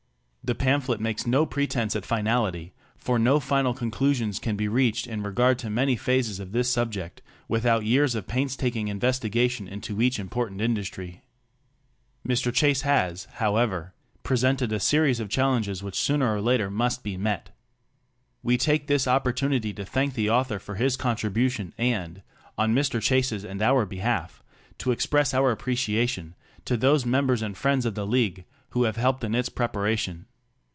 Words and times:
The 0.43 0.55
pamphlet 0.55 0.99
makes 0.99 1.25
no 1.25 1.45
pretense 1.45 1.95
at 1.95 2.05
finality, 2.05 2.73
for 2.97 3.17
no 3.17 3.39
final 3.39 3.73
con 3.73 3.89
clusions 3.89 4.41
can 4.41 4.57
be 4.57 4.67
reached 4.67 5.07
in 5.07 5.23
regard 5.23 5.57
to 5.59 5.69
many 5.69 5.95
phases 5.95 6.41
of 6.41 6.51
this 6.51 6.69
subject 6.69 7.21
without 7.47 7.85
years 7.85 8.15
of 8.15 8.27
painstaking 8.27 8.89
investigation 8.89 9.65
into 9.67 10.01
each 10.01 10.19
important 10.19 10.59
industry. 10.59 11.21
Mr. 12.27 12.51
Chase 12.51 12.81
has, 12.81 13.25
however, 13.35 13.93
presented 14.23 14.73
a 14.73 14.79
series 14.79 15.21
of 15.21 15.29
challenges 15.29 15.83
which 15.83 15.95
sooner 15.97 16.33
or 16.35 16.41
later 16.41 16.69
must 16.69 17.01
be 17.01 17.15
met. 17.15 17.51
We 18.43 18.57
take 18.57 18.87
this 18.87 19.07
opportunity 19.07 19.71
to 19.73 19.85
thank 19.85 20.15
the 20.15 20.29
author 20.31 20.59
for 20.59 20.75
his 20.75 20.97
contribution 20.97 21.71
and, 21.77 22.23
on 22.57 22.75
Mr. 22.75 22.99
Chase's 23.01 23.45
and 23.45 23.61
our 23.61 23.85
behalf, 23.85 24.43
to 24.79 24.91
express 24.91 25.33
our 25.33 25.51
appreciation 25.51 26.35
to 26.65 26.75
those 26.75 27.05
members 27.05 27.41
and 27.43 27.55
friends 27.55 27.85
of 27.85 27.95
the 27.95 28.07
League 28.07 28.43
who 28.71 28.83
have 28.83 28.97
helped 28.97 29.23
in 29.23 29.33
its 29.33 29.47
preparation. 29.47 30.25